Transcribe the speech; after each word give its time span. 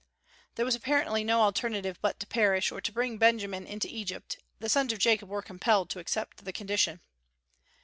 There 0.55 0.65
was 0.65 0.73
apparently 0.73 1.23
no 1.23 1.43
alternative 1.43 1.99
but 2.01 2.19
to 2.21 2.25
perish, 2.25 2.71
or 2.71 2.81
to 2.81 2.91
bring 2.91 3.19
Benjamin 3.19 3.67
into 3.67 3.87
Egypt; 3.87 4.33
and 4.37 4.43
the 4.59 4.67
sons 4.67 4.91
of 4.91 4.97
Jacob 4.97 5.29
were 5.29 5.43
compelled 5.43 5.91
to 5.91 5.99
accept 5.99 6.43
the 6.43 6.51
condition. 6.51 7.01